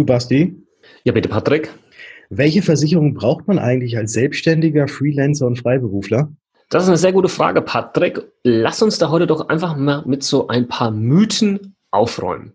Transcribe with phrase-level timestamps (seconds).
[0.00, 0.56] Du, Basti?
[1.04, 1.74] Ja, bitte, Patrick.
[2.30, 6.32] Welche Versicherung braucht man eigentlich als Selbstständiger, Freelancer und Freiberufler?
[6.70, 8.22] Das ist eine sehr gute Frage, Patrick.
[8.42, 12.54] Lass uns da heute doch einfach mal mit so ein paar Mythen aufräumen.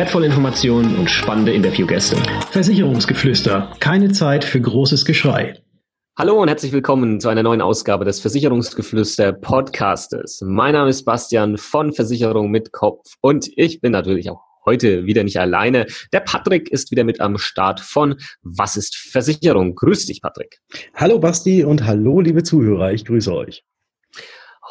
[0.00, 2.16] wertvolle Informationen und spannende Interviewgäste.
[2.52, 3.70] Versicherungsgeflüster.
[3.80, 5.60] Keine Zeit für großes Geschrei.
[6.16, 10.40] Hallo und herzlich willkommen zu einer neuen Ausgabe des Versicherungsgeflüster Podcastes.
[10.42, 15.22] Mein Name ist Bastian von Versicherung mit Kopf und ich bin natürlich auch heute wieder
[15.22, 15.84] nicht alleine.
[16.14, 19.74] Der Patrick ist wieder mit am Start von Was ist Versicherung?
[19.74, 20.60] Grüß dich, Patrick.
[20.94, 23.64] Hallo Basti und hallo liebe Zuhörer, ich grüße euch.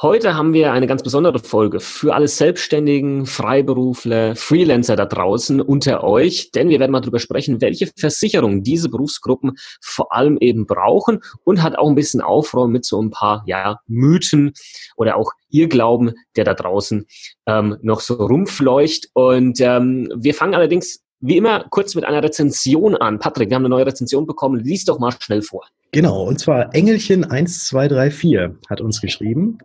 [0.02, 6.05] Heute haben wir eine ganz besondere Folge für alle Selbstständigen, Freiberufler, Freelancer da draußen unter
[6.05, 11.20] euch, denn wir werden mal darüber sprechen, welche Versicherungen diese Berufsgruppen vor allem eben brauchen
[11.44, 14.53] und hat auch ein bisschen Aufräumen mit so ein paar ja, Mythen
[14.95, 17.05] oder auch Irrglauben, der da draußen
[17.45, 19.09] ähm, noch so rumfleucht.
[19.11, 23.20] Und ähm, wir fangen allerdings wie immer kurz mit einer Rezension an.
[23.20, 24.64] Patrick, wir haben eine neue Rezension bekommen.
[24.64, 25.66] Lies doch mal schnell vor.
[25.92, 29.58] Genau, und zwar Engelchen 1234 hat uns geschrieben.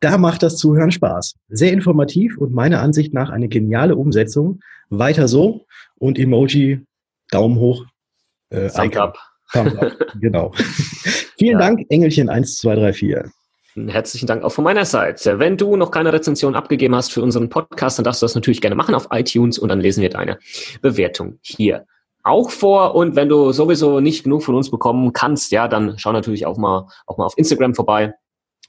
[0.00, 1.36] Da macht das Zuhören Spaß.
[1.48, 4.60] Sehr informativ und meiner Ansicht nach eine geniale Umsetzung.
[4.90, 5.66] Weiter so
[5.98, 6.84] und Emoji,
[7.30, 7.84] Daumen hoch.
[8.50, 9.18] Äh, Thumb up.
[9.52, 10.52] Thumb up, genau.
[11.38, 11.58] Vielen ja.
[11.58, 13.32] Dank, Engelchen 1234.
[13.88, 15.38] Herzlichen Dank auch von meiner Seite.
[15.38, 18.62] Wenn du noch keine Rezension abgegeben hast für unseren Podcast, dann darfst du das natürlich
[18.62, 20.38] gerne machen auf iTunes und dann lesen wir deine
[20.80, 21.84] Bewertung hier
[22.26, 22.94] auch vor.
[22.94, 26.56] Und wenn du sowieso nicht genug von uns bekommen kannst, ja, dann schau natürlich auch
[26.56, 28.14] mal, auch mal auf Instagram vorbei.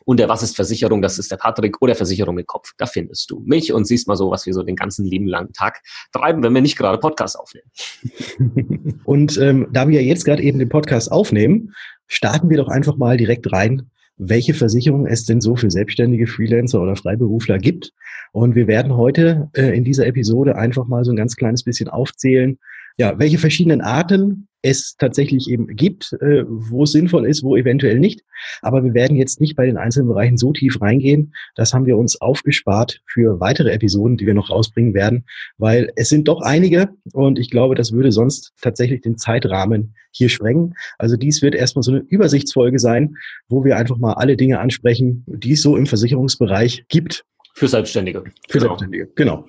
[0.08, 2.71] Und der Was ist Versicherung, das ist der Patrick oder Versicherung mit Kopf.
[2.77, 5.52] Da findest du mich und siehst mal so, was wir so den ganzen lieben langen
[5.52, 5.82] Tag
[6.14, 9.02] treiben, wenn wir nicht gerade Podcast aufnehmen.
[9.04, 11.73] und ähm, da wir jetzt gerade eben den Podcast aufnehmen,
[12.08, 16.82] starten wir doch einfach mal direkt rein, welche Versicherungen es denn so für selbstständige Freelancer
[16.82, 17.92] oder Freiberufler gibt.
[18.32, 21.89] Und wir werden heute äh, in dieser Episode einfach mal so ein ganz kleines bisschen
[21.89, 22.58] aufzählen,
[22.98, 28.00] ja, welche verschiedenen Arten es tatsächlich eben gibt, äh, wo es sinnvoll ist, wo eventuell
[28.00, 28.22] nicht.
[28.61, 31.33] Aber wir werden jetzt nicht bei den einzelnen Bereichen so tief reingehen.
[31.55, 35.26] Das haben wir uns aufgespart für weitere Episoden, die wir noch rausbringen werden,
[35.58, 40.30] weil es sind doch einige und ich glaube, das würde sonst tatsächlich den Zeitrahmen hier
[40.30, 40.76] sprengen.
[40.98, 43.16] Also dies wird erstmal so eine Übersichtsfolge sein,
[43.48, 47.26] wo wir einfach mal alle Dinge ansprechen, die es so im Versicherungsbereich gibt.
[47.54, 48.23] Für Selbstständige.
[48.50, 48.67] Für genau.
[48.67, 49.48] Selbstständige, genau.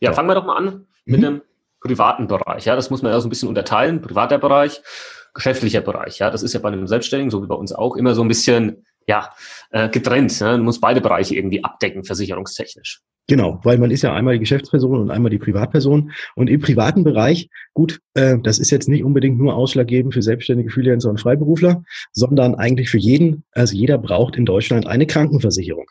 [0.00, 1.24] Ja, fangen wir doch mal an mit mhm.
[1.24, 1.40] dem
[1.80, 2.66] privaten Bereich.
[2.66, 4.00] Ja, das muss man ja so ein bisschen unterteilen.
[4.00, 4.82] Privater Bereich,
[5.34, 6.18] geschäftlicher Bereich.
[6.18, 8.28] Ja, das ist ja bei einem Selbstständigen, so wie bei uns auch, immer so ein
[8.28, 9.30] bisschen, ja,
[9.70, 10.40] äh, getrennt.
[10.40, 10.48] Ne?
[10.52, 13.00] Man muss beide Bereiche irgendwie abdecken, versicherungstechnisch.
[13.30, 16.10] Genau, weil man ist ja einmal die Geschäftsperson und einmal die Privatperson.
[16.34, 20.70] Und im privaten Bereich, gut, äh, das ist jetzt nicht unbedingt nur ausschlaggebend für selbstständige
[20.70, 23.44] Freelancer und Freiberufler, sondern eigentlich für jeden.
[23.52, 25.86] Also jeder braucht in Deutschland eine Krankenversicherung.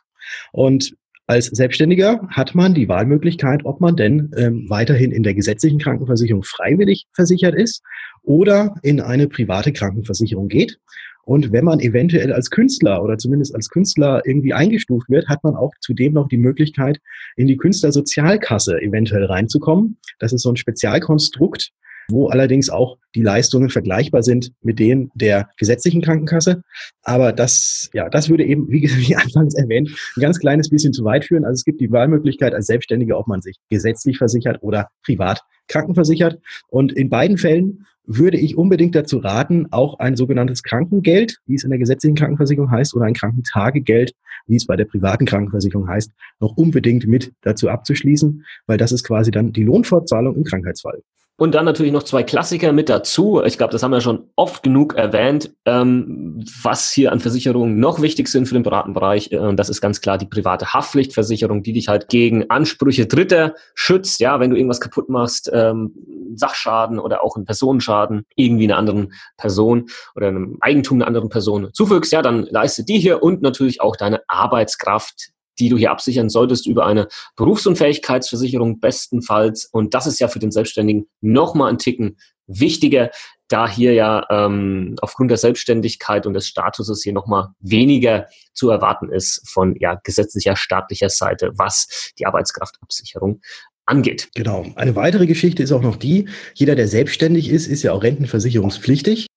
[0.51, 0.95] Und
[1.29, 6.41] als Selbstständiger hat man die Wahlmöglichkeit, ob man denn ähm, weiterhin in der gesetzlichen Krankenversicherung
[6.41, 7.83] freiwillig versichert ist
[8.23, 10.79] oder in eine private Krankenversicherung geht.
[11.25, 15.55] Und wenn man eventuell als Künstler oder zumindest als Künstler irgendwie eingestuft wird, hat man
[15.55, 16.97] auch zudem noch die Möglichkeit,
[17.35, 19.99] in die Künstlersozialkasse eventuell reinzukommen.
[20.17, 21.69] Das ist so ein Spezialkonstrukt,
[22.09, 26.61] wo allerdings auch die Leistungen vergleichbar sind mit denen der gesetzlichen Krankenkasse.
[27.03, 31.03] Aber das, ja, das würde eben, wie, wie anfangs erwähnt, ein ganz kleines bisschen zu
[31.03, 31.45] weit führen.
[31.45, 36.39] Also es gibt die Wahlmöglichkeit als Selbstständiger, ob man sich gesetzlich versichert oder privat krankenversichert.
[36.67, 41.63] Und in beiden Fällen würde ich unbedingt dazu raten, auch ein sogenanntes Krankengeld, wie es
[41.63, 44.13] in der gesetzlichen Krankenversicherung heißt, oder ein Krankentagegeld,
[44.47, 49.03] wie es bei der privaten Krankenversicherung heißt, noch unbedingt mit dazu abzuschließen, weil das ist
[49.03, 51.03] quasi dann die Lohnfortzahlung im Krankheitsfall.
[51.39, 53.41] Und dann natürlich noch zwei Klassiker mit dazu.
[53.45, 58.01] Ich glaube, das haben wir schon oft genug erwähnt, ähm, was hier an Versicherungen noch
[58.01, 59.31] wichtig sind für den Beratenbereich.
[59.31, 64.19] Und das ist ganz klar die private Haftpflichtversicherung, die dich halt gegen Ansprüche Dritter schützt.
[64.19, 65.93] Ja, wenn du irgendwas kaputt machst, ähm,
[66.35, 69.85] Sachschaden oder auch einen Personenschaden irgendwie einer anderen Person
[70.17, 73.95] oder einem Eigentum einer anderen Person zufügst, ja, dann leistet die hier und natürlich auch
[73.95, 79.65] deine Arbeitskraft die du hier absichern solltest über eine Berufsunfähigkeitsversicherung bestenfalls.
[79.65, 82.17] Und das ist ja für den Selbstständigen nochmal ein Ticken
[82.47, 83.11] wichtiger,
[83.47, 89.11] da hier ja ähm, aufgrund der Selbstständigkeit und des Statuses hier nochmal weniger zu erwarten
[89.11, 93.41] ist von ja, gesetzlicher staatlicher Seite, was die Arbeitskraftabsicherung
[93.85, 94.29] angeht.
[94.35, 94.65] Genau.
[94.75, 99.27] Eine weitere Geschichte ist auch noch die, jeder, der selbstständig ist, ist ja auch rentenversicherungspflichtig.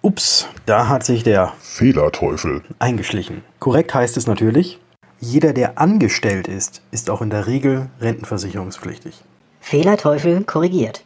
[0.00, 3.42] Ups, da hat sich der Fehlerteufel eingeschlichen.
[3.58, 4.78] Korrekt heißt es natürlich,
[5.20, 9.14] jeder, der angestellt ist, ist auch in der Regel rentenversicherungspflichtig.
[9.60, 11.04] Fehlerteufel korrigiert.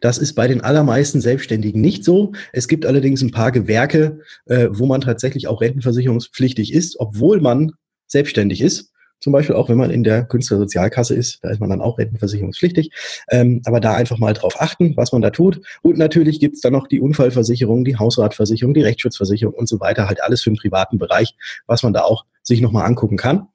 [0.00, 2.32] Das ist bei den allermeisten Selbstständigen nicht so.
[2.52, 7.72] Es gibt allerdings ein paar Gewerke, äh, wo man tatsächlich auch rentenversicherungspflichtig ist, obwohl man
[8.06, 8.90] selbstständig ist.
[9.20, 12.90] Zum Beispiel auch, wenn man in der Künstlersozialkasse ist, da ist man dann auch rentenversicherungspflichtig.
[13.30, 15.60] Ähm, aber da einfach mal drauf achten, was man da tut.
[15.82, 20.08] Und natürlich gibt's dann noch die Unfallversicherung, die Hausratversicherung, die Rechtsschutzversicherung und so weiter.
[20.08, 21.36] Halt alles für den privaten Bereich,
[21.66, 23.48] was man da auch sich nochmal angucken kann.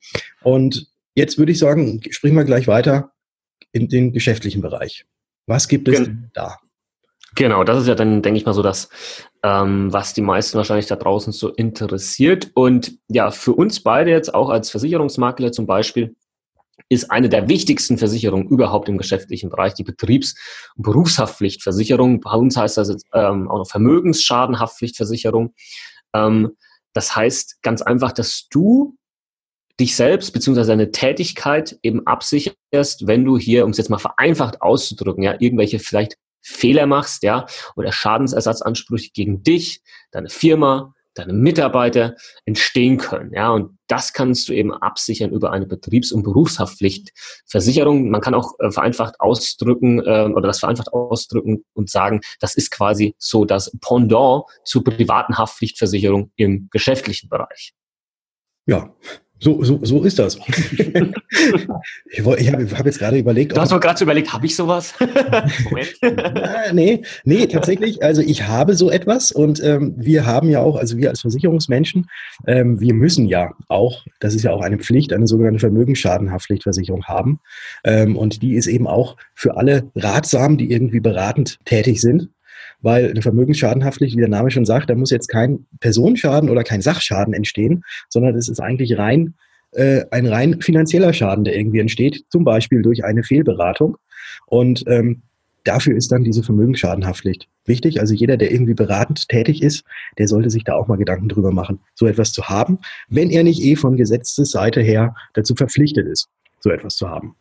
[0.43, 3.11] Und jetzt würde ich sagen, springen wir gleich weiter
[3.71, 5.05] in den geschäftlichen Bereich.
[5.45, 6.57] Was gibt es Gen da?
[7.35, 8.89] Genau, das ist ja dann, denke ich mal, so das,
[9.43, 12.49] ähm, was die meisten wahrscheinlich da draußen so interessiert.
[12.55, 16.15] Und ja, für uns beide jetzt auch als Versicherungsmakler zum Beispiel
[16.89, 20.35] ist eine der wichtigsten Versicherungen überhaupt im geschäftlichen Bereich die Betriebs-
[20.75, 22.21] und Berufshaftpflichtversicherung.
[22.21, 25.53] Bei uns heißt das jetzt ähm, auch noch Vermögensschadenhaftpflichtversicherung.
[26.13, 26.55] Ähm,
[26.97, 28.97] das heißt ganz einfach, dass du
[29.79, 34.63] dich selbst beziehungsweise deine Tätigkeit eben absicherst, wenn du hier, um es jetzt mal vereinfacht
[34.63, 37.45] auszudrücken, ja, irgendwelche vielleicht Fehler machst, ja,
[37.75, 42.15] oder Schadensersatzansprüche gegen dich, deine Firma, deine Mitarbeiter
[42.45, 48.09] entstehen können, ja, und das kannst du eben absichern über eine Betriebs- und Berufshaftpflichtversicherung.
[48.09, 52.69] Man kann auch äh, vereinfacht ausdrücken äh, oder das vereinfacht ausdrücken und sagen, das ist
[52.69, 57.73] quasi so das Pendant zur privaten Haftpflichtversicherung im geschäftlichen Bereich.
[58.65, 58.93] Ja,
[59.39, 60.35] so, so, so ist das.
[60.77, 63.55] ich ich habe hab jetzt gerade überlegt.
[63.55, 64.93] Du hast doch gerade überlegt, habe ich sowas?
[65.63, 65.95] Moment.
[66.73, 68.01] nee, nee, tatsächlich.
[68.01, 72.07] Also ich habe so etwas und ähm, wir haben ja auch, also wir als Versicherungsmenschen,
[72.47, 77.39] ähm, wir müssen ja auch, das ist ja auch eine Pflicht, eine sogenannte Vermögensschadenhaftpflichtversicherung haben.
[77.83, 82.29] Ähm, und die ist eben auch für alle ratsam, die irgendwie beratend tätig sind
[82.81, 86.81] weil eine Vermögensschadenhaftpflicht, wie der Name schon sagt, da muss jetzt kein Personenschaden oder kein
[86.81, 89.35] Sachschaden entstehen, sondern es ist eigentlich rein
[89.71, 93.97] äh, ein rein finanzieller Schaden, der irgendwie entsteht, zum Beispiel durch eine Fehlberatung.
[94.45, 95.23] Und ähm,
[95.63, 97.99] dafür ist dann diese Vermögensschadenhaftpflicht wichtig.
[97.99, 99.83] Also jeder, der irgendwie beratend tätig ist,
[100.17, 103.43] der sollte sich da auch mal Gedanken drüber machen, so etwas zu haben, wenn er
[103.43, 107.35] nicht eh von Gesetzesseite her dazu verpflichtet ist, so etwas zu haben.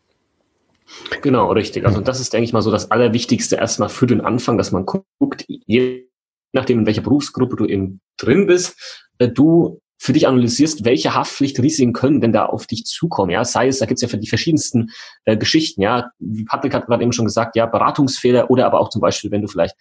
[1.23, 1.85] Genau, richtig.
[1.85, 4.87] Also das ist, denke ich mal, so das Allerwichtigste erstmal für den Anfang, dass man
[4.87, 6.09] guckt, je
[6.53, 11.93] nachdem, in welcher Berufsgruppe du eben drin bist, äh, du für dich analysierst, welche Haftpflichtrisiken
[11.93, 13.31] können denn da auf dich zukommen.
[13.31, 14.91] Ja, sei es, da gibt es ja für die verschiedensten
[15.25, 15.81] äh, Geschichten.
[15.81, 19.31] Ja, wie Patrick hat gerade eben schon gesagt, ja, Beratungsfehler oder aber auch zum Beispiel,
[19.31, 19.75] wenn du vielleicht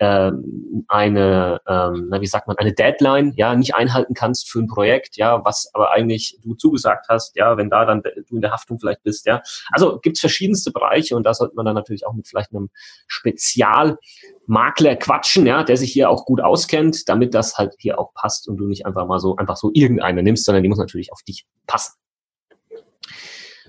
[0.00, 4.66] ähm, eine, ähm, na, wie sagt man, eine Deadline, ja, nicht einhalten kannst für ein
[4.66, 8.50] Projekt, ja, was aber eigentlich du zugesagt hast, ja, wenn da dann du in der
[8.50, 9.42] Haftung vielleicht bist, ja.
[9.70, 12.70] Also gibt's verschiedenste Bereiche und da sollte man dann natürlich auch mit vielleicht einem
[14.50, 18.48] Spezialmakler quatschen, ja, der sich hier auch gut auskennt, damit das halt hier auch passt
[18.48, 21.22] und du nicht einfach mal so, einfach so irgendeine nimmst, sondern die muss natürlich auf
[21.22, 21.94] dich passen.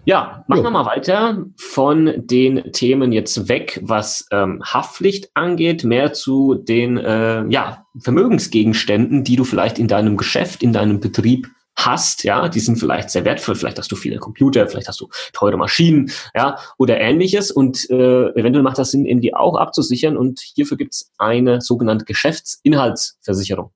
[0.03, 6.11] Ja, machen wir mal weiter von den Themen jetzt weg, was ähm, Haftpflicht angeht, mehr
[6.11, 11.49] zu den äh, ja, Vermögensgegenständen, die du vielleicht in deinem Geschäft, in deinem Betrieb
[11.85, 15.09] hast, ja, die sind vielleicht sehr wertvoll, vielleicht hast du viele Computer, vielleicht hast du
[15.33, 20.17] teure Maschinen, ja, oder ähnliches und äh, eventuell macht das Sinn, eben die auch abzusichern
[20.17, 23.71] und hierfür gibt's eine sogenannte Geschäftsinhaltsversicherung.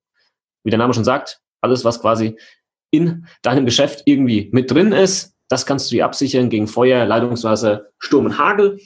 [0.63, 2.37] Wie der Name schon sagt, alles, was quasi
[2.91, 7.87] in deinem Geschäft irgendwie mit drin ist, das kannst du dir absichern gegen Feuer, Leitungswasser,
[7.99, 8.79] Sturm und Hagel.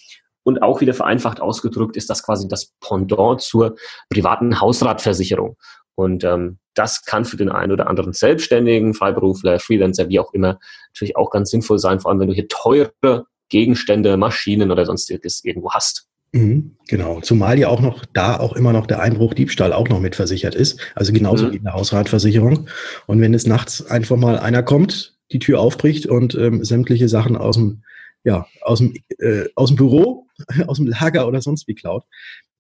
[0.44, 3.76] Und auch wieder vereinfacht ausgedrückt ist das quasi das Pendant zur
[4.10, 5.58] privaten Hausratversicherung.
[6.00, 10.58] Und ähm, das kann für den einen oder anderen Selbstständigen, Freiberufler, Freelancer, wie auch immer,
[10.94, 15.44] natürlich auch ganz sinnvoll sein, vor allem wenn du hier teure Gegenstände, Maschinen oder sonstiges
[15.44, 16.08] irgendwo hast.
[16.32, 20.00] Mhm, genau, zumal ja auch noch da auch immer noch der Einbruch Diebstahl auch noch
[20.00, 21.52] mitversichert ist, also genauso mhm.
[21.52, 22.70] wie in der Hausratversicherung.
[23.06, 27.36] Und wenn es nachts einfach mal einer kommt, die Tür aufbricht und ähm, sämtliche Sachen
[27.36, 27.84] aus dem,
[28.24, 30.28] ja, aus dem, äh, aus dem Büro,
[30.68, 32.06] aus dem Lager oder sonst wie klaut,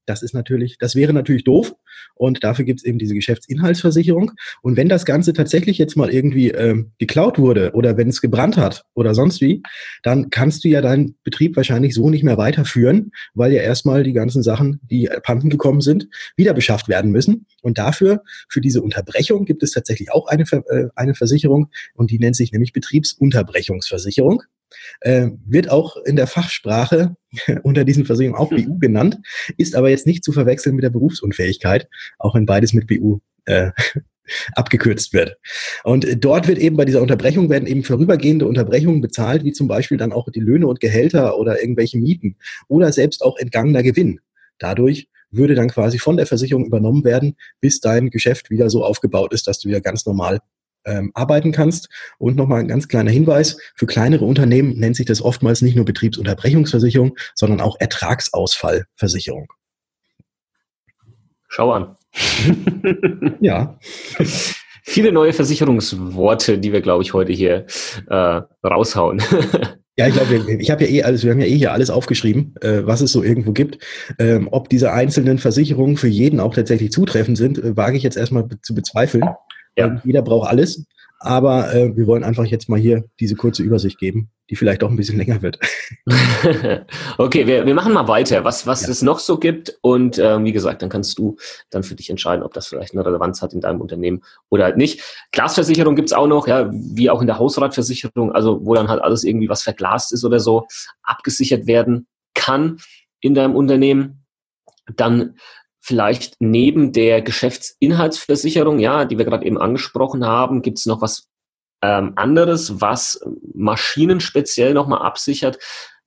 [0.10, 1.75] das ist natürlich, das wäre natürlich doof.
[2.16, 4.32] Und dafür gibt es eben diese Geschäftsinhaltsversicherung.
[4.62, 8.58] Und wenn das Ganze tatsächlich jetzt mal irgendwie ähm, geklaut wurde oder wenn es gebrannt
[8.58, 9.62] hat oder sonst wie,
[10.01, 14.13] dann kannst du ja deinen Betrieb wahrscheinlich so nicht mehr weiterführen, weil ja erstmal die
[14.13, 17.46] ganzen Sachen, die abhanden gekommen sind, wieder beschafft werden müssen.
[17.62, 22.18] Und dafür, für diese Unterbrechung, gibt es tatsächlich auch eine, äh, eine Versicherung und die
[22.18, 24.42] nennt sich nämlich Betriebsunterbrechungsversicherung.
[25.01, 27.15] Äh, wird auch in der Fachsprache
[27.63, 29.17] unter diesen Versicherungen auch BU genannt,
[29.57, 33.71] ist aber jetzt nicht zu verwechseln mit der Berufsunfähigkeit, auch wenn beides mit BU äh,
[34.55, 35.38] abgekürzt wird.
[35.83, 39.97] Und dort wird eben bei dieser Unterbrechung werden eben vorübergehende Unterbrechungen bezahlt, wie zum Beispiel
[39.97, 42.35] dann auch die Löhne und Gehälter oder irgendwelche Mieten
[42.67, 44.19] oder selbst auch entgangener Gewinn.
[44.59, 49.33] Dadurch würde dann quasi von der Versicherung übernommen werden, bis dein Geschäft wieder so aufgebaut
[49.33, 50.39] ist, dass du wieder ganz normal
[50.86, 51.89] ähm, arbeiten kannst.
[52.17, 55.86] Und nochmal ein ganz kleiner Hinweis, für kleinere Unternehmen nennt sich das oftmals nicht nur
[55.86, 59.48] Betriebsunterbrechungsversicherung, sondern auch Ertragsausfallversicherung.
[61.48, 61.95] Schau an.
[63.39, 63.79] ja.
[64.83, 67.65] Viele neue Versicherungsworte, die wir, glaube ich, heute hier
[68.09, 69.21] äh, raushauen.
[69.98, 72.55] Ja, ich glaube, ich habe ja eh alles, wir haben ja eh hier alles aufgeschrieben,
[72.62, 73.83] äh, was es so irgendwo gibt.
[74.17, 78.15] Ähm, ob diese einzelnen Versicherungen für jeden auch tatsächlich zutreffend sind, äh, wage ich jetzt
[78.15, 79.25] erstmal be zu bezweifeln.
[79.77, 79.88] Ja.
[79.88, 80.85] Ähm, jeder braucht alles.
[81.21, 84.89] Aber äh, wir wollen einfach jetzt mal hier diese kurze Übersicht geben, die vielleicht auch
[84.89, 85.59] ein bisschen länger wird.
[87.17, 88.89] okay, wir, wir machen mal weiter, was, was ja.
[88.89, 89.77] es noch so gibt.
[89.81, 91.35] Und ähm, wie gesagt, dann kannst du
[91.71, 94.77] dann für dich entscheiden, ob das vielleicht eine Relevanz hat in deinem Unternehmen oder halt
[94.77, 95.01] nicht.
[95.33, 99.25] Glasversicherung gibt's auch noch, ja, wie auch in der Hausratversicherung, also wo dann halt alles
[99.25, 100.67] irgendwie, was verglast ist oder so,
[101.03, 102.77] abgesichert werden kann
[103.19, 104.25] in deinem Unternehmen.
[104.95, 105.35] Dann
[105.89, 111.27] vielleicht neben der Geschäftsinhaltsversicherung, ja, die wir gerade eben angesprochen haben, gibt es noch was
[111.81, 113.19] ähm, anderes, was
[113.55, 115.58] Maschinen speziell nochmal absichert,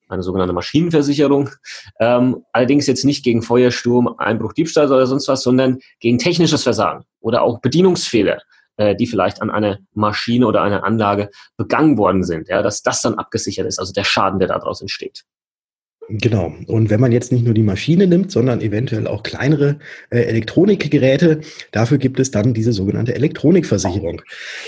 [0.08, 1.50] eine sogenannte Maschinenversicherung.
[1.98, 7.04] Ähm, allerdings jetzt nicht gegen Feuersturm, Einbruch, Diebstahl oder sonst was, sondern gegen technisches Versagen
[7.18, 8.40] oder auch Bedienungsfehler,
[8.76, 13.02] äh, die vielleicht an einer Maschine oder einer Anlage begangen worden sind, ja, dass das
[13.02, 15.24] dann abgesichert ist, also der Schaden, der daraus entsteht.
[16.14, 16.52] Genau.
[16.66, 19.78] Und wenn man jetzt nicht nur die Maschine nimmt, sondern eventuell auch kleinere
[20.10, 21.40] äh, Elektronikgeräte,
[21.70, 24.20] dafür gibt es dann diese sogenannte Elektronikversicherung.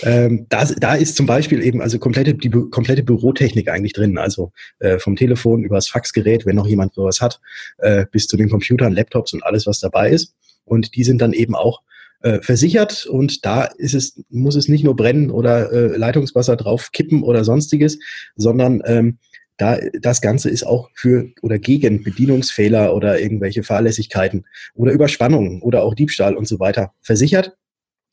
[0.05, 4.17] Ähm, das, da ist zum Beispiel eben also komplette, die komplette Bürotechnik eigentlich drin.
[4.17, 7.41] Also äh, vom Telefon über das Faxgerät, wenn noch jemand sowas hat,
[7.77, 10.35] äh, bis zu den Computern, Laptops und alles, was dabei ist.
[10.65, 11.83] Und die sind dann eben auch
[12.23, 16.91] äh, versichert und da ist es, muss es nicht nur brennen oder äh, Leitungswasser drauf
[16.93, 17.99] kippen oder sonstiges,
[18.35, 19.19] sondern ähm,
[19.57, 25.85] da, das Ganze ist auch für oder gegen Bedienungsfehler oder irgendwelche Fahrlässigkeiten oder Überspannungen oder
[25.85, 27.57] auch Diebstahl und so weiter versichert.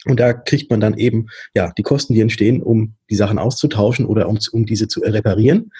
[0.05, 4.05] Und da kriegt man dann eben ja die Kosten, die entstehen, um die Sachen auszutauschen
[4.05, 5.71] oder um, um diese zu reparieren.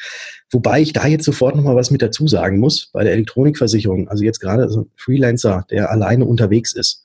[0.51, 4.09] Wobei ich da jetzt sofort nochmal was mit dazu sagen muss bei der Elektronikversicherung.
[4.09, 7.03] Also jetzt gerade so ein Freelancer, der alleine unterwegs ist.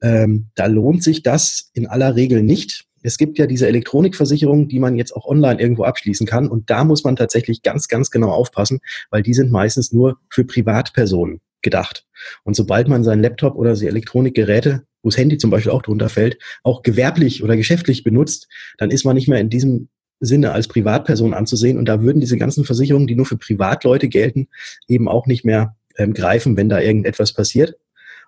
[0.00, 4.78] Ähm, da lohnt sich das in aller Regel nicht, es gibt ja diese Elektronikversicherungen, die
[4.78, 6.48] man jetzt auch online irgendwo abschließen kann.
[6.48, 10.44] Und da muss man tatsächlich ganz, ganz genau aufpassen, weil die sind meistens nur für
[10.44, 12.06] Privatpersonen gedacht.
[12.44, 16.08] Und sobald man seinen Laptop oder die Elektronikgeräte, wo das Handy zum Beispiel auch drunter
[16.08, 19.88] fällt, auch gewerblich oder geschäftlich benutzt, dann ist man nicht mehr in diesem
[20.20, 21.78] Sinne als Privatperson anzusehen.
[21.78, 24.48] Und da würden diese ganzen Versicherungen, die nur für Privatleute gelten,
[24.88, 27.76] eben auch nicht mehr ähm, greifen, wenn da irgendetwas passiert.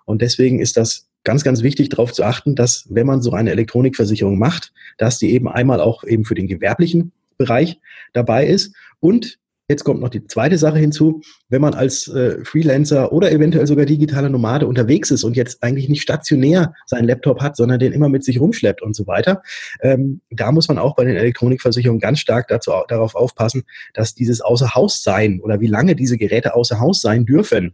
[0.05, 3.51] Und deswegen ist das ganz, ganz wichtig darauf zu achten, dass wenn man so eine
[3.51, 7.79] Elektronikversicherung macht, dass die eben einmal auch eben für den gewerblichen Bereich
[8.13, 9.39] dabei ist und
[9.71, 11.21] Jetzt kommt noch die zweite Sache hinzu.
[11.47, 15.87] Wenn man als äh, Freelancer oder eventuell sogar digitaler Nomade unterwegs ist und jetzt eigentlich
[15.87, 19.41] nicht stationär seinen Laptop hat, sondern den immer mit sich rumschleppt und so weiter,
[19.79, 23.63] ähm, da muss man auch bei den Elektronikversicherungen ganz stark dazu, darauf aufpassen,
[23.93, 27.73] dass dieses Außerhaussein oder wie lange diese Geräte außer Haus sein dürfen,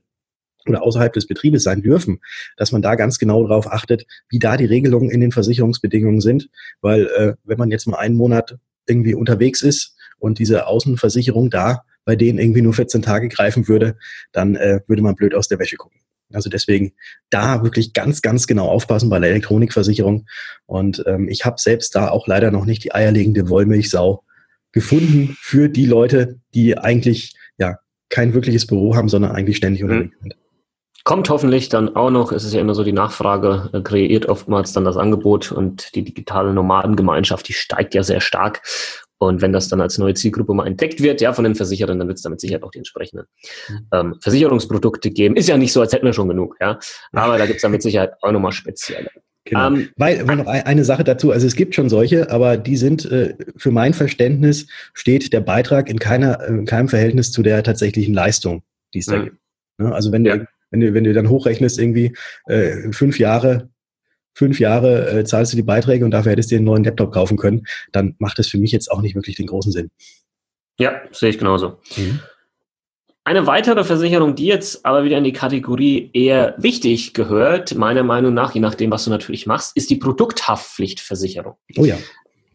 [0.68, 2.20] oder außerhalb des Betriebes sein dürfen,
[2.58, 6.50] dass man da ganz genau darauf achtet, wie da die Regelungen in den Versicherungsbedingungen sind.
[6.82, 8.58] Weil äh, wenn man jetzt mal einen Monat
[8.88, 13.98] irgendwie unterwegs ist und diese Außenversicherung da bei denen irgendwie nur 14 Tage greifen würde,
[14.32, 16.00] dann äh, würde man blöd aus der Wäsche gucken.
[16.32, 16.94] Also deswegen
[17.30, 20.26] da wirklich ganz, ganz genau aufpassen bei der Elektronikversicherung.
[20.66, 24.24] Und ähm, ich habe selbst da auch leider noch nicht die eierlegende Wollmilchsau
[24.72, 27.78] gefunden für die Leute, die eigentlich ja
[28.10, 29.90] kein wirkliches Büro haben, sondern eigentlich ständig mhm.
[29.90, 30.36] unterwegs sind.
[31.08, 34.74] Kommt hoffentlich dann auch noch, es ist ja immer so, die Nachfrage äh, kreiert oftmals
[34.74, 38.62] dann das Angebot und die digitale Nomadengemeinschaft, die steigt ja sehr stark.
[39.18, 42.10] Und wenn das dann als neue Zielgruppe mal entdeckt wird, ja, von den Versicherern, dann
[42.10, 43.26] wird es damit sicher auch die entsprechenden
[43.70, 43.88] mhm.
[43.94, 45.38] ähm, Versicherungsprodukte geben.
[45.38, 46.78] Ist ja nicht so, als hätten wir schon genug, ja.
[47.14, 49.10] Aber da gibt es dann mit Sicherheit auch nochmal spezielle.
[49.46, 49.68] Genau.
[49.68, 53.34] Ähm, Weil, noch eine Sache dazu, also es gibt schon solche, aber die sind, äh,
[53.56, 58.64] für mein Verständnis, steht der Beitrag in keiner, in keinem Verhältnis zu der tatsächlichen Leistung,
[58.94, 59.24] die es da mhm.
[59.24, 59.38] gibt.
[59.78, 59.96] Ne?
[59.96, 60.36] Also wenn ja.
[60.36, 63.70] du wenn du, wenn du dann hochrechnest, irgendwie äh, fünf Jahre,
[64.34, 67.12] fünf Jahre äh, zahlst du die Beiträge und dafür hättest du dir einen neuen Laptop
[67.12, 69.90] kaufen können, dann macht das für mich jetzt auch nicht wirklich den großen Sinn.
[70.80, 71.80] Ja, sehe ich genauso.
[71.96, 72.20] Mhm.
[73.24, 78.34] Eine weitere Versicherung, die jetzt aber wieder in die Kategorie eher wichtig gehört, meiner Meinung
[78.34, 81.56] nach, je nachdem, was du natürlich machst, ist die Produkthaftpflichtversicherung.
[81.76, 81.98] Oh ja.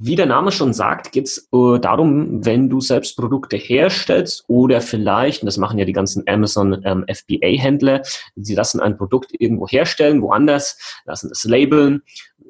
[0.04, 4.80] Wie der Name schon sagt, geht es äh, darum, wenn du selbst Produkte herstellst oder
[4.80, 8.02] vielleicht, und das machen ja die ganzen Amazon ähm, FBA-Händler,
[8.34, 12.02] sie lassen ein Produkt irgendwo herstellen, woanders, lassen es labeln,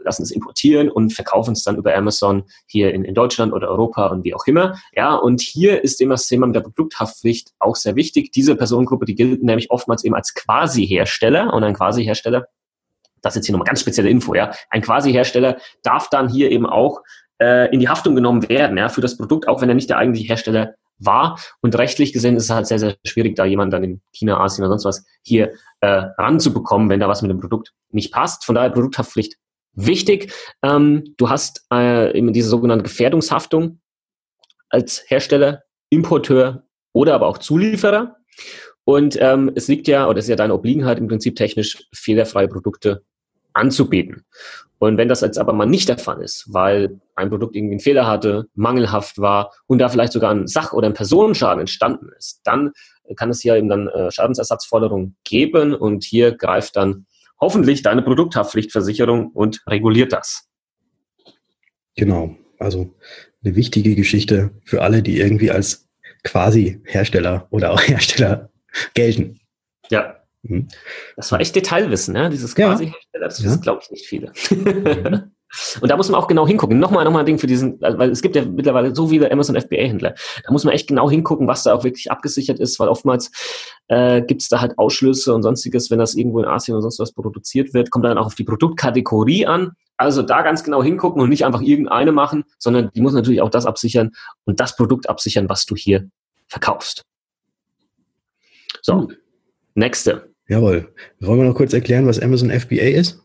[0.03, 4.07] lassen es importieren und verkaufen es dann über Amazon hier in, in Deutschland oder Europa
[4.07, 4.79] und wie auch immer.
[4.97, 8.33] Ja, und hier ist eben das Thema mit der Produkthaftpflicht auch sehr wichtig.
[8.33, 12.47] Diese Personengruppe, die gilt nämlich oftmals eben als Quasi-Hersteller und ein Quasi-Hersteller
[13.21, 14.51] das ist jetzt hier nochmal ganz spezielle Info, ja.
[14.69, 17.03] Ein Quasi-Hersteller darf dann hier eben auch
[17.73, 20.29] in die Haftung genommen werden, ja, für das Produkt, auch wenn er nicht der eigentliche
[20.29, 21.39] Hersteller war.
[21.61, 24.65] Und rechtlich gesehen ist es halt sehr, sehr schwierig, da jemand dann in China, Asien
[24.65, 28.45] oder sonst was hier äh, ranzubekommen, wenn da was mit dem Produkt nicht passt.
[28.45, 29.37] Von daher Produkthaftpflicht
[29.75, 30.33] wichtig.
[30.63, 33.81] Ähm, du hast äh, eben diese sogenannte Gefährdungshaftung
[34.69, 38.17] als Hersteller, Importeur oder aber auch Zulieferer.
[38.85, 42.49] Und ähm, es liegt ja, oder es ist ja deine Obliegenheit im Prinzip technisch fehlerfreie
[42.49, 43.05] Produkte
[43.55, 44.25] anzubieten.
[44.79, 47.81] Und wenn das jetzt aber mal nicht der Fall ist, weil ein Produkt irgendwie einen
[47.81, 52.41] Fehler hatte, mangelhaft war und da vielleicht sogar ein Sach- oder ein Personenschaden entstanden ist,
[52.43, 52.73] dann
[53.17, 57.07] kann es hier eben dann äh, Schadensersatzforderungen geben und hier greift dann
[57.41, 60.49] hoffentlich deine Produkthaftpflichtversicherung und reguliert das.
[61.97, 62.95] Genau, also
[63.45, 65.89] eine wichtige Geschichte für alle, die irgendwie als
[66.25, 68.51] quasi Hersteller oder auch Hersteller
[68.95, 69.41] gelten.
[69.91, 70.69] Ja, Mhm.
[71.17, 72.31] Das war echt Detailwissen, ne?
[72.31, 73.25] dieses quasi Hersteller.
[73.27, 73.47] Das ja.
[73.47, 74.33] wissen, glaube ich, nicht viele.
[74.51, 75.33] Mhm.
[75.81, 76.79] Und da muss man auch genau hingucken.
[76.79, 80.15] Nochmal, nochmal ein Ding für diesen, weil es gibt ja mittlerweile so viele Amazon FBA-Händler.
[80.45, 83.31] Da muss man echt genau hingucken, was da auch wirklich abgesichert ist, weil oftmals
[83.89, 86.99] äh, gibt es da halt Ausschlüsse und sonstiges, wenn das irgendwo in Asien oder sonst
[87.01, 89.73] was produziert wird, kommt dann auch auf die Produktkategorie an.
[89.99, 93.51] Also da ganz genau hingucken und nicht einfach irgendeine machen, sondern die muss natürlich auch
[93.51, 94.13] das absichern
[94.45, 96.09] und das Produkt absichern, was du hier
[96.49, 97.05] verkaufst.
[98.81, 99.09] So,
[99.75, 100.32] nächste.
[100.49, 100.93] Jawohl.
[101.21, 103.23] Wollen wir noch kurz erklären, was Amazon FBA ist?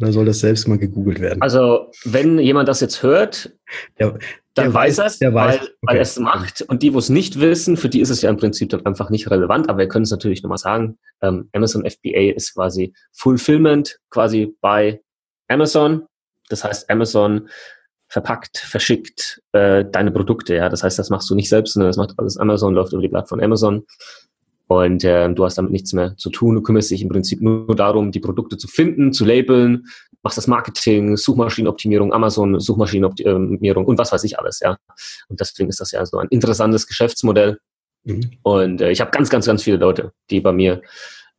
[0.00, 1.42] Oder soll das selbst mal gegoogelt werden?
[1.42, 3.52] Also, wenn jemand das jetzt hört,
[3.98, 4.18] der,
[4.54, 5.60] dann der weiß er es, weil, weiß.
[5.60, 5.72] Okay.
[5.82, 6.62] weil er es macht.
[6.62, 9.10] Und die, wo es nicht wissen, für die ist es ja im Prinzip dann einfach
[9.10, 9.68] nicht relevant.
[9.68, 10.98] Aber wir können es natürlich nochmal sagen.
[11.20, 15.00] Ähm, Amazon FBA ist quasi Fulfillment, quasi bei
[15.48, 16.06] Amazon.
[16.48, 17.48] Das heißt, Amazon
[18.08, 20.54] verpackt, verschickt äh, deine Produkte.
[20.54, 23.02] Ja, das heißt, das machst du nicht selbst, sondern das macht alles Amazon, läuft über
[23.02, 23.86] die Plattform Amazon.
[24.72, 26.54] Und äh, du hast damit nichts mehr zu tun.
[26.54, 29.86] Du kümmerst dich im Prinzip nur darum, die Produkte zu finden, zu labeln,
[30.22, 34.78] machst das Marketing, Suchmaschinenoptimierung, Amazon, Suchmaschinenoptimierung und was weiß ich alles, ja.
[35.28, 37.58] Und deswegen ist das ja so ein interessantes Geschäftsmodell.
[38.04, 38.30] Mhm.
[38.42, 40.80] Und äh, ich habe ganz, ganz, ganz viele Leute, die bei mir,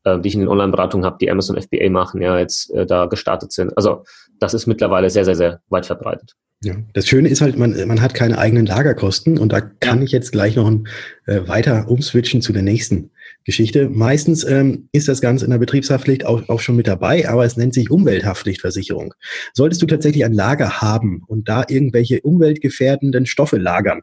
[0.03, 3.05] äh, die ich in den Online-Beratungen habe, die Amazon FBA machen, ja, jetzt äh, da
[3.05, 3.75] gestartet sind.
[3.77, 4.03] Also
[4.43, 6.35] das ist mittlerweile sehr, sehr, sehr weit verbreitet.
[6.63, 10.11] Ja, das Schöne ist halt, man, man hat keine eigenen Lagerkosten und da kann ich
[10.11, 10.87] jetzt gleich noch ein,
[11.25, 13.11] äh, weiter umswitchen zu der nächsten
[13.43, 13.89] Geschichte.
[13.89, 17.57] Meistens ähm, ist das Ganze in der Betriebshaftpflicht auch, auch schon mit dabei, aber es
[17.57, 19.13] nennt sich Umwelthaftpflichtversicherung.
[19.53, 24.01] Solltest du tatsächlich ein Lager haben und da irgendwelche umweltgefährdenden Stoffe lagern,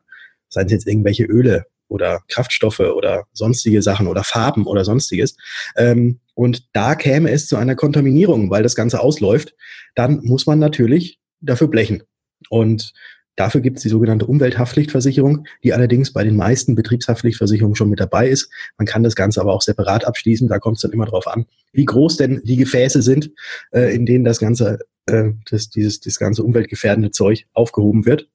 [0.49, 5.37] seien es jetzt irgendwelche Öle oder Kraftstoffe oder sonstige Sachen oder Farben oder sonstiges,
[5.77, 9.55] ähm, und da käme es zu einer Kontaminierung, weil das Ganze ausläuft,
[9.95, 12.03] dann muss man natürlich dafür blechen.
[12.49, 12.95] Und
[13.41, 18.29] Dafür gibt es die sogenannte Umwelthaftpflichtversicherung, die allerdings bei den meisten Betriebshaftpflichtversicherungen schon mit dabei
[18.29, 18.51] ist.
[18.77, 20.47] Man kann das Ganze aber auch separat abschließen.
[20.47, 23.31] Da kommt es dann immer darauf an, wie groß denn die Gefäße sind,
[23.71, 28.29] äh, in denen das ganze, äh, das, dieses, das ganze umweltgefährdende Zeug aufgehoben wird.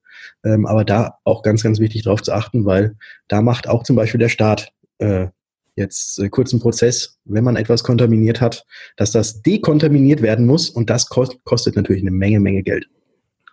[0.44, 2.96] Ähm, aber da auch ganz, ganz wichtig darauf zu achten, weil
[3.28, 5.28] da macht auch zum Beispiel der Staat äh,
[5.76, 8.66] jetzt äh, kurzen Prozess, wenn man etwas kontaminiert hat,
[8.98, 12.88] dass das dekontaminiert werden muss und das kost, kostet natürlich eine Menge, Menge Geld.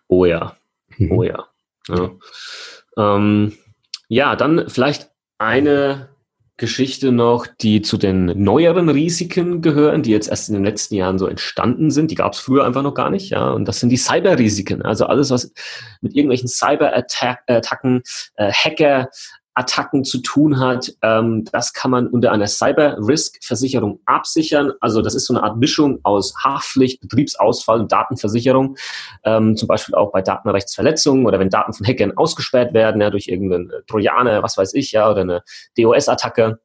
[0.08, 0.56] Oh ja,
[0.98, 1.12] Mhm.
[1.12, 1.46] Oh ja.
[1.88, 2.10] Ja.
[2.96, 3.52] Ähm,
[4.08, 6.10] ja, dann vielleicht eine
[6.62, 11.18] Geschichte noch, die zu den neueren Risiken gehören, die jetzt erst in den letzten Jahren
[11.18, 12.12] so entstanden sind.
[12.12, 13.50] Die gab es früher einfach noch gar nicht, ja.
[13.50, 14.80] Und das sind die Cyber-Risiken.
[14.82, 15.52] Also alles, was
[16.02, 18.02] mit irgendwelchen Cyber-Attacken,
[18.36, 19.08] äh, Hacker,
[19.54, 20.92] Attacken zu tun hat.
[21.02, 24.72] Ähm, das kann man unter einer Cyber-Risk-Versicherung absichern.
[24.80, 28.76] Also das ist so eine Art Mischung aus Haftpflicht, Betriebsausfall und Datenversicherung.
[29.24, 33.28] Ähm, zum Beispiel auch bei Datenrechtsverletzungen oder wenn Daten von Hackern ausgesperrt werden, ja, durch
[33.28, 35.42] irgendeinen Trojaner, was weiß ich, ja, oder eine
[35.76, 36.58] DOS-Attacke.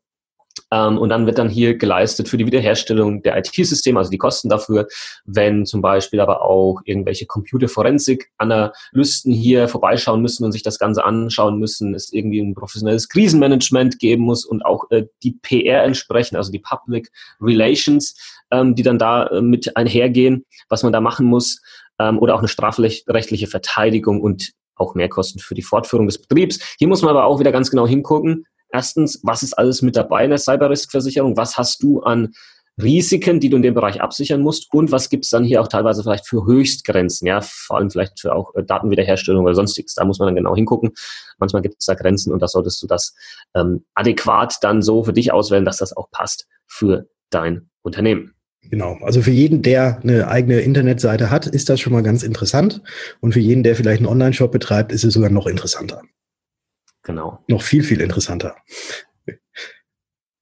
[0.72, 4.50] Ähm, und dann wird dann hier geleistet für die Wiederherstellung der IT-Systeme, also die Kosten
[4.50, 4.88] dafür,
[5.26, 11.60] wenn zum Beispiel aber auch irgendwelche Computerforensik-Analysten hier vorbeischauen müssen und sich das Ganze anschauen
[11.60, 16.52] müssen, es irgendwie ein professionelles Krisenmanagement geben muss und auch äh, die PR entsprechend, also
[16.52, 18.16] die Public Relations,
[18.52, 21.62] ähm, die dann da äh, mit einhergehen, was man da machen muss,
[22.00, 26.60] ähm, oder auch eine strafrechtliche Verteidigung und auch Mehrkosten für die Fortführung des Betriebs.
[26.78, 30.26] Hier muss man aber auch wieder ganz genau hingucken, Erstens, was ist alles mit dabei
[30.26, 31.38] in der Cyber-Risk-Versicherung?
[31.38, 32.34] Was hast du an
[32.82, 35.68] Risiken, die du in dem Bereich absichern musst und was gibt es dann hier auch
[35.68, 39.96] teilweise vielleicht für Höchstgrenzen, ja, vor allem vielleicht für auch äh, Datenwiederherstellung oder sonstiges.
[39.96, 40.92] Da muss man dann genau hingucken.
[41.40, 43.16] Manchmal gibt es da Grenzen und da solltest du das
[43.56, 48.36] ähm, adäquat dann so für dich auswählen, dass das auch passt für dein Unternehmen.
[48.70, 48.98] Genau.
[49.02, 52.82] Also für jeden, der eine eigene Internetseite hat, ist das schon mal ganz interessant.
[53.22, 56.02] Und für jeden, der vielleicht einen Online-Shop betreibt, ist es sogar noch interessanter.
[57.08, 57.40] Genau.
[57.48, 58.58] Noch viel, viel interessanter.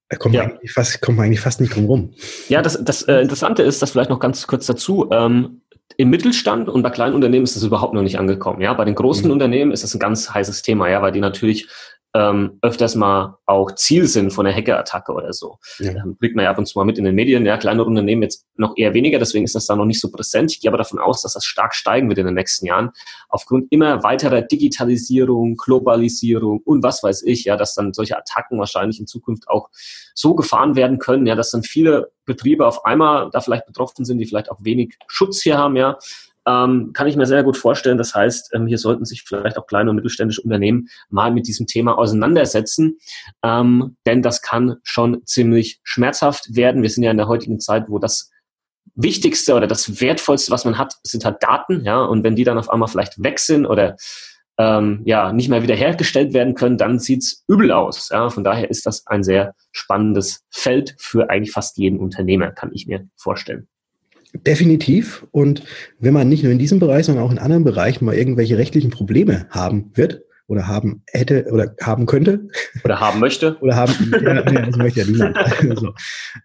[0.09, 0.43] Da kommt, ja.
[0.43, 2.13] man eigentlich fast, kommt man eigentlich fast nicht drum rum.
[2.49, 5.61] Ja, das, das äh, Interessante ist, dass vielleicht noch ganz kurz dazu, ähm,
[5.97, 8.61] im Mittelstand und bei kleinen Unternehmen ist das überhaupt noch nicht angekommen.
[8.61, 9.31] Ja, bei den großen mhm.
[9.31, 11.67] Unternehmen ist das ein ganz heißes Thema, ja, weil die natürlich
[12.15, 15.57] ähm, öfters mal auch Ziel sind von einer Hackerattacke oder so.
[15.79, 15.91] Ja.
[15.91, 17.45] Ähm, blickt man ja ab und zu mal mit in den Medien.
[17.45, 20.49] Ja, kleinere Unternehmen jetzt noch eher weniger, deswegen ist das da noch nicht so präsent.
[20.53, 22.91] Ich gehe aber davon aus, dass das stark steigen wird in den nächsten Jahren.
[23.27, 29.01] Aufgrund immer weiterer Digitalisierung, Globalisierung und was weiß ich, ja, dass dann solche Attacken wahrscheinlich
[29.01, 29.69] in Zukunft auch
[30.13, 34.19] so gefahren werden können, ja, dass dann viele Betriebe auf einmal da vielleicht betroffen sind,
[34.19, 35.97] die vielleicht auch wenig Schutz hier haben, ja,
[36.47, 37.97] ähm, kann ich mir sehr gut vorstellen.
[37.97, 41.67] Das heißt, ähm, hier sollten sich vielleicht auch kleine und mittelständische Unternehmen mal mit diesem
[41.67, 42.97] Thema auseinandersetzen,
[43.43, 46.81] ähm, denn das kann schon ziemlich schmerzhaft werden.
[46.81, 48.31] Wir sind ja in der heutigen Zeit, wo das
[48.93, 52.57] Wichtigste oder das Wertvollste, was man hat, sind halt Daten, ja, und wenn die dann
[52.57, 53.97] auf einmal vielleicht weg sind oder
[54.57, 58.09] ähm, ja nicht mehr wiederhergestellt werden können, dann sieht's übel aus.
[58.09, 62.71] Ja, von daher ist das ein sehr spannendes Feld für eigentlich fast jeden Unternehmer, kann
[62.73, 63.67] ich mir vorstellen.
[64.43, 65.25] Definitiv.
[65.31, 65.63] Und
[65.99, 68.91] wenn man nicht nur in diesem Bereich, sondern auch in anderen Bereichen mal irgendwelche rechtlichen
[68.91, 72.47] Probleme haben wird oder haben hätte oder haben könnte.
[72.83, 73.57] Oder haben möchte.
[73.61, 75.37] oder haben, ja, das möchte ja niemand.
[75.69, 75.93] Also,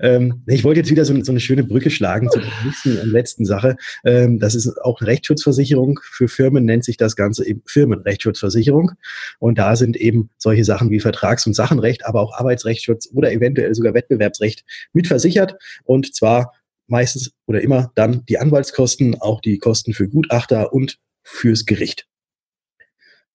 [0.01, 3.45] ähm, ich wollte jetzt wieder so, so, eine schöne Brücke schlagen zur nächsten und letzten
[3.45, 3.77] Sache.
[4.05, 6.01] Ähm, das ist auch eine Rechtsschutzversicherung.
[6.03, 8.93] Für Firmen nennt sich das Ganze eben Firmenrechtsschutzversicherung.
[9.39, 13.75] Und da sind eben solche Sachen wie Vertrags- und Sachenrecht, aber auch Arbeitsrechtsschutz oder eventuell
[13.75, 15.57] sogar Wettbewerbsrecht mit versichert.
[15.85, 16.53] Und zwar
[16.91, 22.07] meistens oder immer dann die Anwaltskosten, auch die Kosten für Gutachter und fürs Gericht.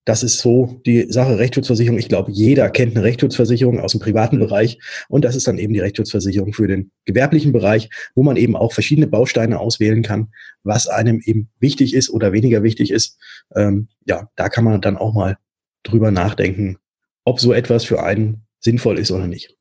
[0.05, 1.97] Das ist so die Sache Rechtsschutzversicherung.
[1.97, 4.77] Ich glaube, jeder kennt eine Rechtsschutzversicherung aus dem privaten Bereich.
[5.09, 8.71] Und das ist dann eben die Rechtsschutzversicherung für den gewerblichen Bereich, wo man eben auch
[8.71, 10.29] verschiedene Bausteine auswählen kann,
[10.63, 13.17] was einem eben wichtig ist oder weniger wichtig ist.
[13.55, 15.37] Ähm, ja, da kann man dann auch mal
[15.81, 16.77] drüber nachdenken,
[17.23, 19.55] ob so etwas für einen sinnvoll ist oder nicht.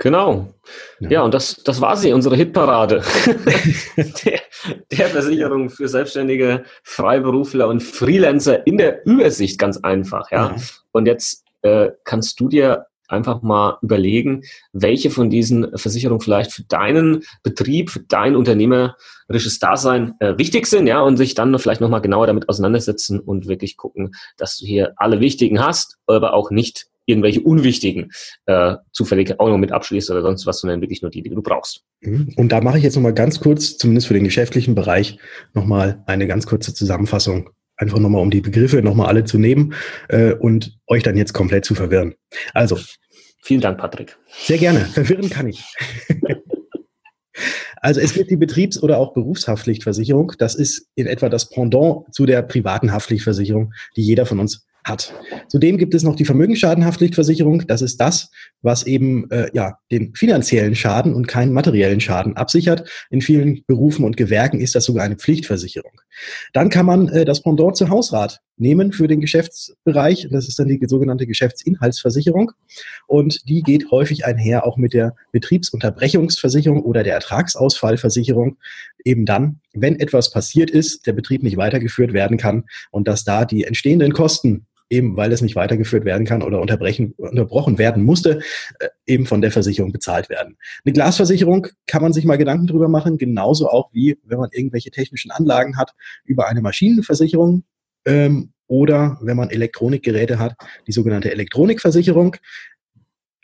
[0.00, 0.54] Genau.
[0.98, 3.02] Ja, ja und das, das war sie, unsere Hitparade.
[4.24, 4.40] der,
[4.90, 10.30] der Versicherung für Selbstständige, Freiberufler und Freelancer in der Übersicht ganz einfach.
[10.30, 10.56] Ja.
[10.56, 10.56] ja.
[10.92, 16.62] Und jetzt äh, kannst du dir einfach mal überlegen, welche von diesen Versicherungen vielleicht für
[16.62, 22.00] deinen Betrieb, für dein unternehmerisches Dasein äh, wichtig sind, ja, und sich dann vielleicht nochmal
[22.00, 26.89] genauer damit auseinandersetzen und wirklich gucken, dass du hier alle wichtigen hast, aber auch nicht
[27.10, 28.10] irgendwelche unwichtigen
[28.46, 31.42] äh, zufällig auch noch mit abschließt oder sonst was, sondern wirklich nur die, die du
[31.42, 31.82] brauchst.
[32.00, 32.32] Mhm.
[32.36, 35.18] Und da mache ich jetzt nochmal ganz kurz, zumindest für den geschäftlichen Bereich,
[35.54, 37.50] nochmal eine ganz kurze Zusammenfassung.
[37.76, 39.74] Einfach nochmal, um die Begriffe nochmal alle zu nehmen
[40.08, 42.14] äh, und euch dann jetzt komplett zu verwirren.
[42.52, 42.78] Also.
[43.42, 44.18] Vielen Dank, Patrick.
[44.44, 44.80] Sehr gerne.
[44.80, 45.64] Verwirren kann ich.
[47.80, 50.32] Also es gibt die Betriebs- oder auch Berufshaftpflichtversicherung.
[50.38, 55.14] Das ist in etwa das Pendant zu der privaten Haftpflichtversicherung, die jeder von uns hat.
[55.48, 57.66] Zudem gibt es noch die Vermögensschadenhaftpflichtversicherung.
[57.66, 58.30] Das ist das,
[58.62, 62.88] was eben äh, ja den finanziellen Schaden und keinen materiellen Schaden absichert.
[63.10, 65.92] In vielen Berufen und Gewerken ist das sogar eine Pflichtversicherung.
[66.52, 70.28] Dann kann man äh, das Pendant zur Hausrat nehmen für den Geschäftsbereich.
[70.30, 72.52] Das ist dann die sogenannte Geschäftsinhaltsversicherung.
[73.06, 78.58] Und die geht häufig einher auch mit der Betriebsunterbrechungsversicherung oder der Ertragsausfallversicherung.
[79.04, 83.44] Eben dann, wenn etwas passiert ist, der Betrieb nicht weitergeführt werden kann und dass da
[83.44, 88.40] die entstehenden Kosten eben weil es nicht weitergeführt werden kann oder unterbrechen, unterbrochen werden musste,
[88.80, 90.56] äh, eben von der Versicherung bezahlt werden.
[90.84, 94.90] Eine Glasversicherung kann man sich mal Gedanken drüber machen, genauso auch wie wenn man irgendwelche
[94.90, 97.62] technischen Anlagen hat, über eine Maschinenversicherung
[98.04, 102.36] ähm, oder wenn man Elektronikgeräte hat, die sogenannte Elektronikversicherung.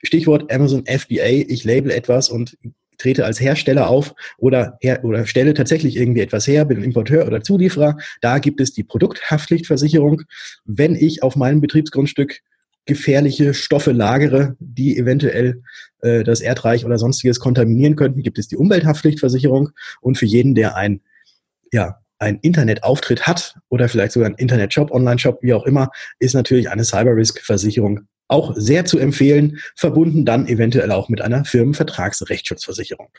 [0.03, 2.59] Stichwort Amazon FBA, ich label etwas und
[2.99, 7.43] trete als Hersteller auf oder, her, oder stelle tatsächlich irgendwie etwas her, bin Importeur oder
[7.43, 7.97] Zulieferer.
[8.21, 10.23] Da gibt es die Produkthaftpflichtversicherung.
[10.65, 12.41] Wenn ich auf meinem Betriebsgrundstück
[12.85, 15.63] gefährliche Stoffe lagere, die eventuell
[16.03, 19.71] äh, das Erdreich oder sonstiges kontaminieren könnten, gibt es die Umwelthaftpflichtversicherung.
[20.01, 21.01] Und für jeden, der ein
[21.73, 26.71] ja, ein Internetauftritt hat oder vielleicht sogar ein Internetshop, Online-Shop, wie auch immer, ist natürlich
[26.71, 33.11] eine Cyber-Risk-Versicherung auch sehr zu empfehlen, verbunden dann eventuell auch mit einer Firmenvertragsrechtsschutzversicherung.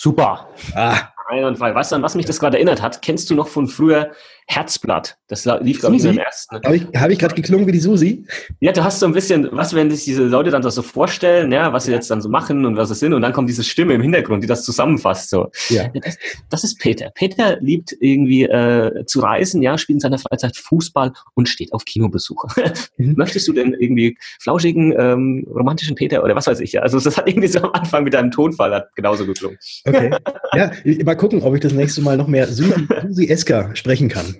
[0.00, 0.48] Super.
[0.76, 1.74] Ah, Einwandfrei.
[1.74, 3.02] Weißt du, an was mich das gerade erinnert hat?
[3.02, 4.12] Kennst du noch von früher
[4.46, 5.18] Herzblatt?
[5.28, 6.56] Das lief, glaube ich, im ersten.
[6.64, 8.24] Habe ich, hab ich gerade geklungen wie die Susi?
[8.60, 11.72] Ja, du hast so ein bisschen, was, wenn sich diese Leute dann so vorstellen, ja,
[11.72, 13.92] was sie jetzt dann so machen und was sie sind, und dann kommt diese Stimme
[13.92, 15.28] im Hintergrund, die das zusammenfasst.
[15.28, 15.50] So.
[15.68, 15.88] Ja.
[15.88, 16.16] Das,
[16.48, 17.10] das ist Peter.
[17.14, 21.84] Peter liebt irgendwie äh, zu reisen, ja, spielt in seiner Freizeit Fußball und steht auf
[21.84, 22.48] Kinobesuche.
[22.96, 23.14] Mhm.
[23.16, 26.72] Möchtest du denn irgendwie flauschigen, ähm, romantischen Peter oder was weiß ich?
[26.72, 26.82] Ja?
[26.82, 29.58] Also das hat irgendwie so am Anfang mit deinem Tonfall hat genauso geklungen.
[29.88, 30.10] Okay.
[30.54, 30.72] Ja,
[31.04, 34.34] mal gucken, ob ich das nächste Mal noch mehr Susi, Esker sprechen kann.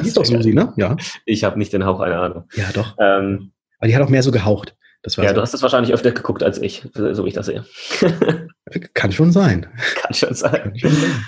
[0.00, 0.72] Die ist doch Susi, ne?
[0.76, 0.96] Ja.
[1.24, 2.44] Ich habe nicht den Hauch einer Ahnung.
[2.54, 2.94] Ja, doch.
[3.00, 4.76] Ähm, Aber die hat auch mehr so gehaucht.
[5.02, 5.34] Das ja, so.
[5.34, 7.64] du hast das wahrscheinlich öfter geguckt als ich, so wie ich das sehe.
[8.94, 9.66] Kann schon sein.
[9.94, 10.52] Kann schon sein.
[10.52, 11.24] Kann schon sein.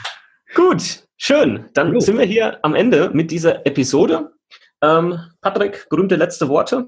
[0.54, 1.64] Gut, schön.
[1.74, 2.00] Dann Hallo.
[2.00, 4.30] sind wir hier am Ende mit dieser Episode.
[4.82, 6.86] Ähm, Patrick, berühmte letzte Worte?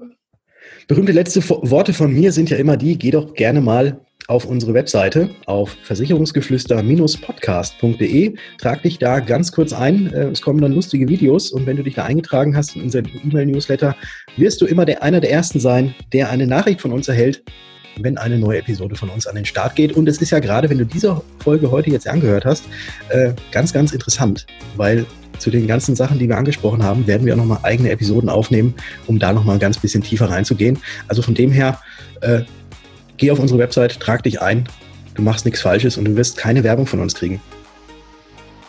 [0.87, 4.73] Berühmte letzte Worte von mir sind ja immer die, geh doch gerne mal auf unsere
[4.73, 8.35] Webseite auf versicherungsgeflüster-podcast.de.
[8.57, 10.13] Trag dich da ganz kurz ein.
[10.13, 13.09] Äh, es kommen dann lustige Videos und wenn du dich da eingetragen hast in unseren
[13.25, 13.93] E-Mail-Newsletter,
[14.37, 17.43] wirst du immer der, einer der Ersten sein, der eine Nachricht von uns erhält,
[17.99, 19.97] wenn eine neue Episode von uns an den Start geht.
[19.97, 22.63] Und es ist ja gerade, wenn du diese Folge heute jetzt angehört hast,
[23.09, 24.45] äh, ganz, ganz interessant,
[24.77, 25.05] weil
[25.39, 28.75] zu den ganzen Sachen, die wir angesprochen haben, werden wir auch nochmal eigene Episoden aufnehmen,
[29.07, 30.79] um da nochmal ein ganz bisschen tiefer reinzugehen.
[31.09, 31.81] Also von dem her,
[32.21, 32.43] äh,
[33.21, 34.63] Geh auf unsere Website, trag dich ein,
[35.13, 37.39] du machst nichts Falsches und du wirst keine Werbung von uns kriegen.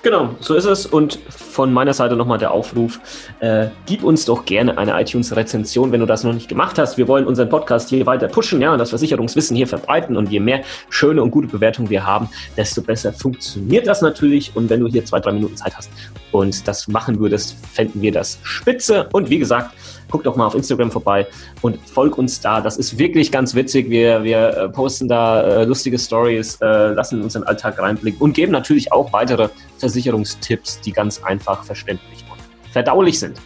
[0.03, 0.85] Genau, so ist es.
[0.85, 3.01] Und von meiner Seite nochmal der Aufruf,
[3.41, 6.99] äh, gib uns doch gerne eine iTunes-Rezension, wenn du das noch nicht gemacht hast.
[6.99, 10.19] Wir wollen unseren Podcast hier weiter pushen, ja, und das Versicherungswissen hier verbreiten.
[10.19, 14.55] Und je mehr schöne und gute Bewertungen wir haben, desto besser funktioniert das natürlich.
[14.55, 15.91] Und wenn du hier zwei, drei Minuten Zeit hast
[16.31, 19.09] und das machen würdest, fänden wir das spitze.
[19.12, 19.73] Und wie gesagt,
[20.12, 21.27] guck doch mal auf Instagram vorbei
[21.62, 22.61] und folg uns da.
[22.61, 23.90] Das ist wirklich ganz witzig.
[23.90, 28.35] Wir, wir äh, posten da äh, lustige Stories, äh, lassen in unseren Alltag reinblicken und
[28.35, 29.48] geben natürlich auch weitere
[29.79, 32.38] Versicherungstipps, die ganz einfach verständlich und
[32.72, 33.40] verdaulich sind.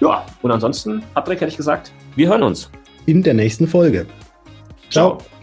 [0.00, 2.70] Ja, und ansonsten, Patrick, hätte ich gesagt, wir hören uns.
[3.06, 4.06] In der nächsten Folge.
[4.90, 5.18] Ciao.
[5.18, 5.33] Ciao.